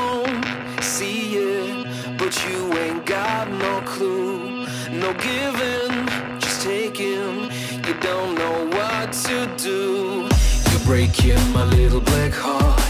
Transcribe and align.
won't 0.00 0.44
see 0.82 1.36
it, 1.36 2.18
but 2.18 2.32
you 2.44 2.72
ain't 2.82 3.04
got 3.06 3.48
no 3.50 3.80
clue. 3.92 4.66
No 5.02 5.12
giving, 5.14 5.94
just 6.40 6.62
taking. 6.62 7.50
You 7.86 7.94
don't 8.00 8.34
know 8.34 8.56
what 8.76 9.12
to 9.26 9.36
do. 9.56 10.28
You're 10.70 10.86
breaking 10.90 11.42
my 11.52 11.64
little 11.64 12.00
black 12.00 12.32
heart. 12.32 12.80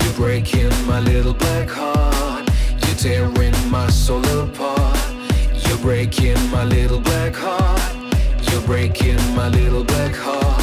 You're 0.00 0.14
breaking 0.14 0.72
my 0.86 1.00
little 1.00 1.34
black 1.34 1.68
heart. 1.68 2.48
You're 2.82 3.00
tearing 3.06 3.56
my 3.70 3.88
soul 3.88 4.24
apart. 4.44 4.98
You're 5.64 5.78
breaking 5.78 6.40
my 6.50 6.64
little 6.64 7.00
black 7.00 7.34
heart. 7.34 7.82
You're 8.48 8.62
breaking 8.62 9.20
my 9.34 9.48
little 9.48 9.84
black 9.84 10.14
heart. 10.14 10.62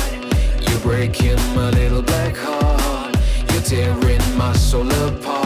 You're 0.68 0.80
breaking 0.80 1.40
my 1.56 1.70
little 1.72 2.02
black 2.02 2.36
heart. 2.36 3.16
You're 3.52 3.62
tearing 3.62 4.38
my 4.38 4.54
soul 4.54 4.90
apart 5.08 5.39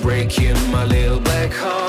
breaking 0.00 0.54
my 0.70 0.84
little 0.84 1.20
black 1.20 1.52
heart 1.52 1.81